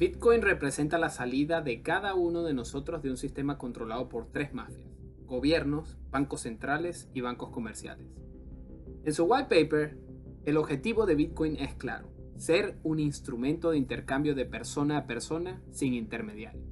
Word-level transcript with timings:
Bitcoin 0.00 0.40
representa 0.40 0.96
la 0.96 1.10
salida 1.10 1.60
de 1.60 1.82
cada 1.82 2.14
uno 2.14 2.42
de 2.42 2.54
nosotros 2.54 3.02
de 3.02 3.10
un 3.10 3.18
sistema 3.18 3.58
controlado 3.58 4.08
por 4.08 4.32
tres 4.32 4.54
mafias, 4.54 4.88
gobiernos, 5.26 5.98
bancos 6.10 6.40
centrales 6.40 7.10
y 7.12 7.20
bancos 7.20 7.50
comerciales. 7.50 8.06
En 9.04 9.12
su 9.12 9.24
white 9.24 9.54
paper, 9.54 9.98
el 10.46 10.56
objetivo 10.56 11.04
de 11.04 11.16
Bitcoin 11.16 11.56
es 11.56 11.74
claro, 11.74 12.10
ser 12.38 12.78
un 12.82 12.98
instrumento 12.98 13.72
de 13.72 13.76
intercambio 13.76 14.34
de 14.34 14.46
persona 14.46 14.96
a 14.96 15.06
persona 15.06 15.60
sin 15.70 15.92
intermediario. 15.92 16.62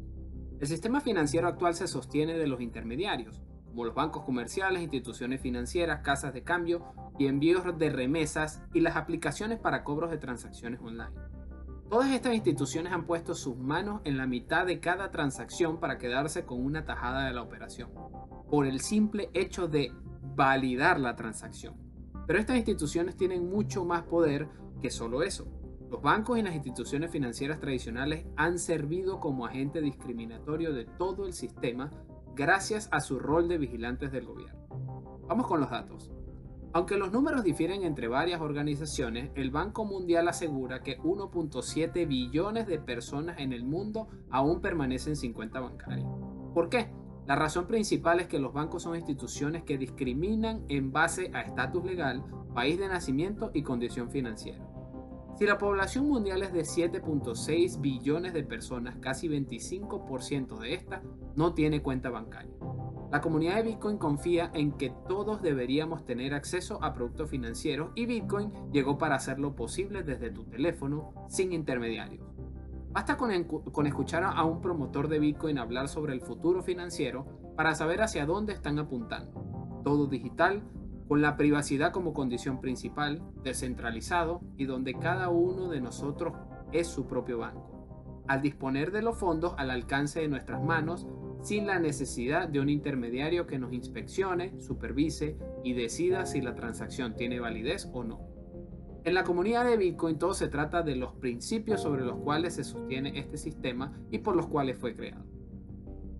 El 0.58 0.66
sistema 0.66 1.02
financiero 1.02 1.48
actual 1.48 1.74
se 1.74 1.86
sostiene 1.86 2.38
de 2.38 2.46
los 2.46 2.62
intermediarios, 2.62 3.42
como 3.66 3.84
los 3.84 3.94
bancos 3.94 4.24
comerciales, 4.24 4.80
instituciones 4.80 5.42
financieras, 5.42 6.00
casas 6.00 6.32
de 6.32 6.44
cambio 6.44 6.94
y 7.18 7.26
envíos 7.26 7.76
de 7.76 7.90
remesas 7.90 8.62
y 8.72 8.80
las 8.80 8.96
aplicaciones 8.96 9.58
para 9.58 9.84
cobros 9.84 10.10
de 10.10 10.16
transacciones 10.16 10.80
online. 10.80 11.12
Todas 11.88 12.10
estas 12.12 12.34
instituciones 12.34 12.92
han 12.92 13.06
puesto 13.06 13.34
sus 13.34 13.56
manos 13.56 14.02
en 14.04 14.18
la 14.18 14.26
mitad 14.26 14.66
de 14.66 14.78
cada 14.78 15.10
transacción 15.10 15.80
para 15.80 15.96
quedarse 15.96 16.44
con 16.44 16.62
una 16.62 16.84
tajada 16.84 17.24
de 17.24 17.32
la 17.32 17.40
operación, 17.40 17.90
por 18.50 18.66
el 18.66 18.80
simple 18.80 19.30
hecho 19.32 19.68
de 19.68 19.90
validar 20.36 21.00
la 21.00 21.16
transacción. 21.16 21.76
Pero 22.26 22.38
estas 22.38 22.58
instituciones 22.58 23.16
tienen 23.16 23.48
mucho 23.48 23.86
más 23.86 24.02
poder 24.02 24.50
que 24.82 24.90
solo 24.90 25.22
eso. 25.22 25.48
Los 25.90 26.02
bancos 26.02 26.38
y 26.38 26.42
las 26.42 26.54
instituciones 26.54 27.10
financieras 27.10 27.58
tradicionales 27.58 28.26
han 28.36 28.58
servido 28.58 29.18
como 29.18 29.46
agente 29.46 29.80
discriminatorio 29.80 30.74
de 30.74 30.84
todo 30.84 31.26
el 31.26 31.32
sistema 31.32 31.90
gracias 32.34 32.90
a 32.92 33.00
su 33.00 33.18
rol 33.18 33.48
de 33.48 33.56
vigilantes 33.56 34.12
del 34.12 34.26
gobierno. 34.26 34.60
Vamos 35.26 35.46
con 35.46 35.58
los 35.58 35.70
datos. 35.70 36.12
Aunque 36.72 36.98
los 36.98 37.12
números 37.12 37.44
difieren 37.44 37.82
entre 37.82 38.08
varias 38.08 38.40
organizaciones, 38.40 39.30
el 39.34 39.50
Banco 39.50 39.84
Mundial 39.84 40.28
asegura 40.28 40.82
que 40.82 40.98
1.7 40.98 42.06
billones 42.06 42.66
de 42.66 42.78
personas 42.78 43.38
en 43.38 43.52
el 43.52 43.64
mundo 43.64 44.08
aún 44.30 44.60
permanecen 44.60 45.16
sin 45.16 45.32
cuenta 45.32 45.60
bancaria. 45.60 46.06
¿Por 46.52 46.68
qué? 46.68 46.90
La 47.26 47.36
razón 47.36 47.66
principal 47.66 48.20
es 48.20 48.26
que 48.26 48.38
los 48.38 48.52
bancos 48.52 48.82
son 48.82 48.96
instituciones 48.96 49.62
que 49.62 49.78
discriminan 49.78 50.64
en 50.68 50.92
base 50.92 51.30
a 51.34 51.42
estatus 51.42 51.84
legal, 51.84 52.24
país 52.54 52.78
de 52.78 52.88
nacimiento 52.88 53.50
y 53.54 53.62
condición 53.62 54.10
financiera. 54.10 54.66
Si 55.38 55.46
la 55.46 55.56
población 55.56 56.08
mundial 56.08 56.42
es 56.42 56.52
de 56.52 56.62
7.6 56.62 57.80
billones 57.80 58.32
de 58.32 58.42
personas, 58.42 58.96
casi 59.00 59.28
25% 59.28 60.58
de 60.58 60.74
esta 60.74 61.02
no 61.36 61.54
tiene 61.54 61.80
cuenta 61.80 62.10
bancaria. 62.10 62.50
La 63.10 63.22
comunidad 63.22 63.56
de 63.56 63.62
Bitcoin 63.62 63.96
confía 63.96 64.50
en 64.52 64.72
que 64.72 64.92
todos 65.08 65.40
deberíamos 65.40 66.04
tener 66.04 66.34
acceso 66.34 66.82
a 66.84 66.92
productos 66.92 67.30
financieros 67.30 67.90
y 67.94 68.04
Bitcoin 68.04 68.52
llegó 68.70 68.98
para 68.98 69.14
hacerlo 69.14 69.56
posible 69.56 70.02
desde 70.02 70.30
tu 70.30 70.44
teléfono 70.44 71.14
sin 71.28 71.52
intermediarios. 71.54 72.26
Basta 72.90 73.16
con, 73.16 73.30
con, 73.44 73.86
escuchar 73.86 74.24
a 74.24 74.44
un 74.44 74.60
promotor 74.60 75.08
de 75.08 75.20
Bitcoin 75.20 75.58
hablar 75.58 75.88
sobre 75.88 76.12
el 76.12 76.20
futuro 76.20 76.62
financiero 76.62 77.26
para 77.56 77.74
saber 77.74 78.02
hacia 78.02 78.26
dónde 78.26 78.52
están 78.52 78.78
apuntando. 78.78 79.80
Todo 79.84 80.06
digital, 80.06 80.62
con 81.06 81.22
la 81.22 81.38
privacidad 81.38 81.92
como 81.92 82.12
condición 82.12 82.60
principal, 82.60 83.22
descentralizado 83.42 84.42
y 84.56 84.66
donde 84.66 84.94
cada 84.94 85.30
uno 85.30 85.68
de 85.68 85.80
nosotros 85.80 86.34
es 86.72 86.86
su 86.86 87.06
propio 87.06 87.38
banco. 87.38 87.78
Al 88.28 88.42
disponer 88.42 88.92
de 88.92 89.00
los 89.00 89.16
fondos 89.16 89.54
al 89.56 89.70
alcance 89.70 90.20
de 90.20 90.28
nuestras 90.28 90.62
manos, 90.62 91.06
sin 91.42 91.66
la 91.66 91.78
necesidad 91.78 92.48
de 92.48 92.60
un 92.60 92.68
intermediario 92.68 93.46
que 93.46 93.58
nos 93.58 93.72
inspeccione, 93.72 94.60
supervise 94.60 95.36
y 95.64 95.72
decida 95.72 96.26
si 96.26 96.40
la 96.40 96.54
transacción 96.54 97.14
tiene 97.14 97.40
validez 97.40 97.88
o 97.92 98.04
no. 98.04 98.20
En 99.04 99.14
la 99.14 99.24
comunidad 99.24 99.64
de 99.64 99.76
Bitcoin 99.76 100.18
todo 100.18 100.34
se 100.34 100.48
trata 100.48 100.82
de 100.82 100.96
los 100.96 101.14
principios 101.14 101.80
sobre 101.80 102.04
los 102.04 102.16
cuales 102.16 102.54
se 102.54 102.64
sostiene 102.64 103.18
este 103.18 103.38
sistema 103.38 103.92
y 104.10 104.18
por 104.18 104.36
los 104.36 104.48
cuales 104.48 104.76
fue 104.76 104.96
creado. 104.96 105.24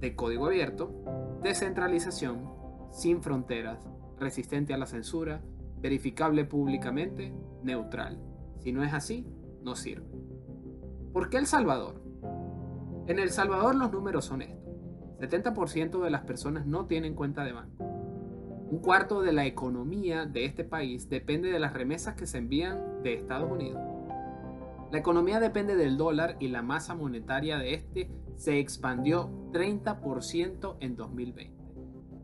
De 0.01 0.15
código 0.15 0.47
abierto, 0.47 1.39
descentralización, 1.43 2.49
sin 2.91 3.21
fronteras, 3.21 3.87
resistente 4.19 4.73
a 4.73 4.79
la 4.79 4.87
censura, 4.87 5.43
verificable 5.81 6.45
públicamente, 6.45 7.35
neutral. 7.63 8.21
Si 8.59 8.73
no 8.73 8.83
es 8.83 8.95
así, 8.95 9.27
no 9.63 9.77
sirve. 9.77 10.07
¿Por 11.13 11.29
qué 11.29 11.39
El 11.39 11.47
Salvador? 11.47 12.01
En 13.07 13.19
El 13.19 13.31
Salvador 13.31 13.75
los 13.75 13.91
números 13.93 14.25
son 14.25 14.43
estos. 14.43 14.68
70% 15.19 16.03
de 16.03 16.11
las 16.11 16.23
personas 16.23 16.67
no 16.67 16.87
tienen 16.87 17.15
cuenta 17.15 17.45
de 17.45 17.53
banco. 17.53 17.85
Un 18.71 18.79
cuarto 18.81 19.23
de 19.23 19.33
la 19.33 19.47
economía 19.47 20.27
de 20.27 20.45
este 20.45 20.63
país 20.63 21.09
depende 21.09 21.51
de 21.51 21.59
las 21.59 21.73
remesas 21.73 22.15
que 22.15 22.27
se 22.27 22.39
envían 22.39 23.03
de 23.03 23.15
Estados 23.15 23.51
Unidos. 23.51 23.81
La 24.93 24.99
economía 24.99 25.41
depende 25.41 25.75
del 25.75 25.97
dólar 25.97 26.37
y 26.39 26.49
la 26.49 26.63
masa 26.63 26.95
monetaria 26.95 27.59
de 27.59 27.75
este 27.75 28.11
se 28.37 28.59
expandió 28.59 29.31
30% 29.53 30.77
en 30.81 30.97
2020. 30.97 31.59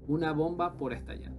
Una 0.06 0.32
bomba 0.32 0.74
por 0.74 0.92
estallar. 0.92 1.32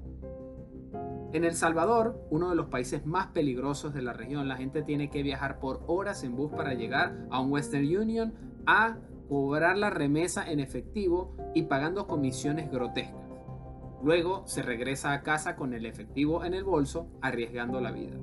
En 1.33 1.43
El 1.43 1.53
Salvador, 1.53 2.19
uno 2.29 2.49
de 2.49 2.55
los 2.55 2.67
países 2.67 3.05
más 3.05 3.27
peligrosos 3.27 3.93
de 3.93 4.01
la 4.01 4.13
región, 4.13 4.47
la 4.47 4.57
gente 4.57 4.83
tiene 4.83 5.09
que 5.09 5.23
viajar 5.23 5.59
por 5.59 5.83
horas 5.87 6.23
en 6.23 6.35
bus 6.35 6.51
para 6.51 6.73
llegar 6.73 7.27
a 7.29 7.41
un 7.41 7.51
Western 7.51 7.85
Union 7.85 8.33
a 8.65 8.97
cobrar 9.27 9.77
la 9.77 9.89
remesa 9.89 10.49
en 10.49 10.59
efectivo 10.59 11.35
y 11.53 11.63
pagando 11.63 12.07
comisiones 12.07 12.71
grotescas. 12.71 13.25
Luego 14.03 14.45
se 14.45 14.61
regresa 14.61 15.13
a 15.13 15.23
casa 15.23 15.55
con 15.55 15.73
el 15.73 15.85
efectivo 15.85 16.45
en 16.45 16.53
el 16.53 16.63
bolso, 16.63 17.07
arriesgando 17.21 17.81
la 17.81 17.91
vida. 17.91 18.17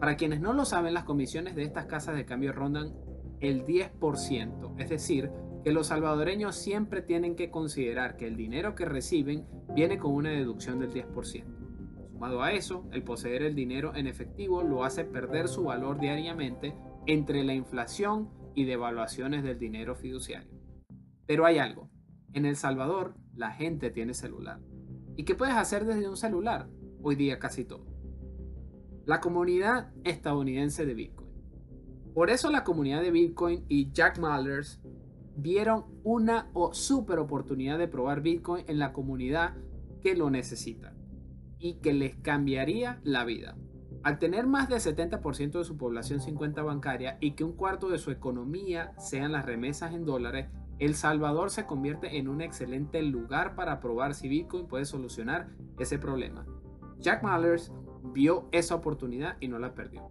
Para 0.00 0.16
quienes 0.16 0.40
no 0.40 0.52
lo 0.52 0.64
saben, 0.64 0.94
las 0.94 1.04
comisiones 1.04 1.54
de 1.54 1.62
estas 1.62 1.86
casas 1.86 2.16
de 2.16 2.24
cambio 2.26 2.52
rondan 2.52 2.92
el 3.40 3.64
10%, 3.64 4.74
es 4.78 4.90
decir, 4.90 5.30
que 5.64 5.72
los 5.72 5.88
salvadoreños 5.88 6.56
siempre 6.56 7.02
tienen 7.02 7.36
que 7.36 7.50
considerar 7.50 8.16
que 8.16 8.26
el 8.26 8.36
dinero 8.36 8.74
que 8.74 8.84
reciben 8.84 9.46
viene 9.74 9.98
con 9.98 10.12
una 10.12 10.30
deducción 10.30 10.80
del 10.80 10.92
10%. 10.92 11.44
Sumado 12.10 12.42
a 12.42 12.52
eso, 12.52 12.84
el 12.92 13.02
poseer 13.02 13.42
el 13.42 13.54
dinero 13.54 13.94
en 13.94 14.06
efectivo 14.06 14.62
lo 14.62 14.84
hace 14.84 15.04
perder 15.04 15.48
su 15.48 15.64
valor 15.64 15.98
diariamente 15.98 16.74
entre 17.06 17.42
la 17.44 17.54
inflación 17.54 18.28
y 18.54 18.64
devaluaciones 18.64 19.42
del 19.42 19.58
dinero 19.58 19.94
fiduciario. 19.94 20.50
Pero 21.26 21.46
hay 21.46 21.58
algo. 21.58 21.90
En 22.32 22.46
El 22.46 22.56
Salvador 22.56 23.14
la 23.34 23.50
gente 23.50 23.90
tiene 23.90 24.14
celular. 24.14 24.60
¿Y 25.16 25.24
qué 25.24 25.34
puedes 25.34 25.54
hacer 25.54 25.84
desde 25.84 26.08
un 26.08 26.16
celular? 26.16 26.68
Hoy 27.02 27.16
día 27.16 27.38
casi 27.38 27.64
todo. 27.64 27.86
La 29.04 29.20
comunidad 29.20 29.92
estadounidense 30.04 30.86
de 30.86 30.94
Bitcoin. 30.94 31.30
Por 32.14 32.30
eso 32.30 32.50
la 32.50 32.64
comunidad 32.64 33.02
de 33.02 33.10
Bitcoin 33.10 33.64
y 33.68 33.90
Jack 33.92 34.18
Mallers 34.18 34.80
vieron 35.36 35.84
una 36.04 36.50
super 36.72 37.18
oportunidad 37.18 37.78
de 37.78 37.88
probar 37.88 38.20
Bitcoin 38.20 38.64
en 38.68 38.78
la 38.78 38.92
comunidad 38.92 39.56
que 40.02 40.14
lo 40.14 40.30
necesita 40.30 40.94
y 41.58 41.74
que 41.74 41.94
les 41.94 42.16
cambiaría 42.16 43.00
la 43.04 43.24
vida. 43.24 43.56
Al 44.04 44.18
tener 44.18 44.48
más 44.48 44.68
del 44.68 44.80
70% 44.80 45.58
de 45.58 45.64
su 45.64 45.76
población 45.76 46.20
sin 46.20 46.34
cuenta 46.34 46.62
bancaria 46.62 47.18
y 47.20 47.32
que 47.32 47.44
un 47.44 47.52
cuarto 47.52 47.88
de 47.88 47.98
su 47.98 48.10
economía 48.10 48.94
sean 48.98 49.30
las 49.30 49.46
remesas 49.46 49.94
en 49.94 50.04
dólares, 50.04 50.48
El 50.80 50.96
Salvador 50.96 51.50
se 51.50 51.66
convierte 51.66 52.18
en 52.18 52.26
un 52.26 52.40
excelente 52.40 53.00
lugar 53.02 53.54
para 53.54 53.78
probar 53.78 54.14
si 54.14 54.28
Bitcoin 54.28 54.66
puede 54.66 54.86
solucionar 54.86 55.50
ese 55.78 56.00
problema. 56.00 56.44
Jack 56.98 57.22
Mallers 57.22 57.72
vio 58.02 58.48
esa 58.50 58.74
oportunidad 58.74 59.36
y 59.38 59.46
no 59.46 59.60
la 59.60 59.72
perdió. 59.72 60.08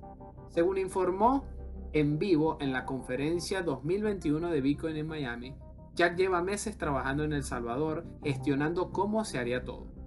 Según 0.47 0.78
informó 0.78 1.46
en 1.91 2.18
vivo 2.18 2.57
en 2.62 2.72
la 2.72 2.85
conferencia 2.85 3.62
2021 3.62 4.51
de 4.51 4.62
Bitcoin 4.62 4.96
en 4.96 5.07
Miami, 5.07 5.56
Jack 5.96 6.16
lleva 6.16 6.41
meses 6.41 6.78
trabajando 6.78 7.25
en 7.25 7.34
El 7.34 7.44
Salvador 7.44 8.06
gestionando 8.24 8.91
cómo 8.91 9.25
se 9.25 9.38
haría 9.38 9.66
todo 9.66 10.00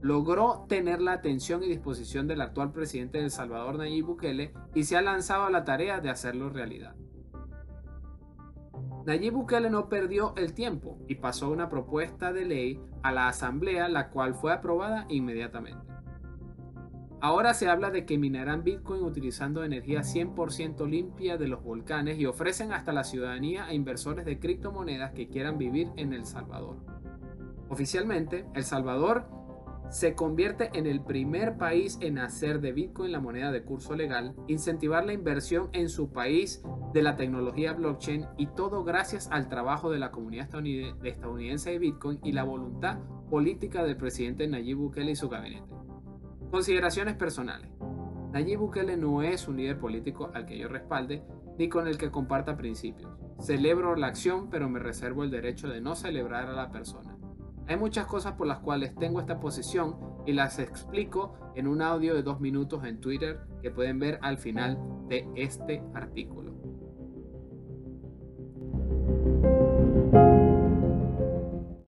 logró 0.00 0.66
tener 0.68 1.00
la 1.00 1.12
atención 1.12 1.62
y 1.62 1.68
disposición 1.68 2.26
del 2.26 2.40
actual 2.40 2.72
presidente 2.72 3.18
de 3.18 3.24
El 3.24 3.30
Salvador, 3.30 3.78
Nayib 3.78 4.06
Bukele, 4.06 4.52
y 4.74 4.84
se 4.84 4.96
ha 4.96 5.02
lanzado 5.02 5.44
a 5.44 5.50
la 5.50 5.64
tarea 5.64 6.00
de 6.00 6.10
hacerlo 6.10 6.50
realidad. 6.50 6.94
Nayib 9.06 9.34
Bukele 9.34 9.70
no 9.70 9.88
perdió 9.88 10.34
el 10.36 10.52
tiempo 10.52 10.98
y 11.08 11.16
pasó 11.16 11.50
una 11.50 11.68
propuesta 11.68 12.32
de 12.32 12.44
ley 12.44 12.80
a 13.02 13.12
la 13.12 13.28
Asamblea, 13.28 13.88
la 13.88 14.10
cual 14.10 14.34
fue 14.34 14.52
aprobada 14.52 15.06
inmediatamente. 15.08 15.86
Ahora 17.20 17.54
se 17.54 17.68
habla 17.68 17.90
de 17.90 18.04
que 18.04 18.18
minarán 18.18 18.62
Bitcoin 18.62 19.02
utilizando 19.02 19.64
energía 19.64 20.00
100% 20.00 20.86
limpia 20.86 21.38
de 21.38 21.48
los 21.48 21.62
volcanes 21.62 22.18
y 22.18 22.26
ofrecen 22.26 22.72
hasta 22.72 22.92
la 22.92 23.04
ciudadanía 23.04 23.64
a 23.64 23.74
inversores 23.74 24.26
de 24.26 24.38
criptomonedas 24.38 25.12
que 25.12 25.28
quieran 25.28 25.56
vivir 25.56 25.90
en 25.96 26.12
El 26.12 26.26
Salvador. 26.26 26.76
Oficialmente, 27.68 28.44
El 28.54 28.64
Salvador 28.64 29.28
se 29.90 30.14
convierte 30.14 30.70
en 30.74 30.86
el 30.86 31.00
primer 31.00 31.56
país 31.56 31.98
en 32.00 32.18
hacer 32.18 32.60
de 32.60 32.72
Bitcoin 32.72 33.12
la 33.12 33.20
moneda 33.20 33.52
de 33.52 33.62
curso 33.62 33.94
legal, 33.94 34.34
incentivar 34.48 35.06
la 35.06 35.12
inversión 35.12 35.68
en 35.72 35.88
su 35.88 36.10
país 36.10 36.62
de 36.92 37.02
la 37.02 37.16
tecnología 37.16 37.72
blockchain 37.72 38.26
y 38.36 38.48
todo 38.48 38.84
gracias 38.84 39.28
al 39.30 39.48
trabajo 39.48 39.90
de 39.90 39.98
la 39.98 40.10
comunidad 40.10 40.48
estadounidense 41.04 41.70
de 41.70 41.78
Bitcoin 41.78 42.18
y 42.24 42.32
la 42.32 42.44
voluntad 42.44 42.98
política 43.30 43.84
del 43.84 43.96
presidente 43.96 44.46
Nayib 44.46 44.78
Bukele 44.78 45.12
y 45.12 45.16
su 45.16 45.28
gabinete. 45.28 45.72
Consideraciones 46.50 47.14
personales. 47.14 47.70
Nayib 48.32 48.58
Bukele 48.58 48.96
no 48.96 49.22
es 49.22 49.48
un 49.48 49.56
líder 49.56 49.78
político 49.78 50.30
al 50.34 50.46
que 50.46 50.58
yo 50.58 50.68
respalde 50.68 51.22
ni 51.58 51.68
con 51.68 51.86
el 51.86 51.96
que 51.96 52.10
comparta 52.10 52.56
principios. 52.56 53.10
Celebro 53.40 53.96
la 53.96 54.08
acción, 54.08 54.50
pero 54.50 54.68
me 54.68 54.78
reservo 54.78 55.24
el 55.24 55.30
derecho 55.30 55.68
de 55.68 55.80
no 55.80 55.94
celebrar 55.94 56.48
a 56.48 56.52
la 56.52 56.70
persona. 56.70 57.15
Hay 57.68 57.76
muchas 57.76 58.06
cosas 58.06 58.34
por 58.34 58.46
las 58.46 58.60
cuales 58.60 58.94
tengo 58.94 59.20
esta 59.20 59.40
posición 59.40 59.96
y 60.24 60.32
las 60.32 60.58
explico 60.60 61.34
en 61.56 61.66
un 61.66 61.82
audio 61.82 62.14
de 62.14 62.22
dos 62.22 62.40
minutos 62.40 62.84
en 62.84 63.00
Twitter 63.00 63.40
que 63.60 63.72
pueden 63.72 63.98
ver 63.98 64.20
al 64.22 64.38
final 64.38 64.78
de 65.08 65.28
este 65.34 65.82
artículo. 65.94 66.55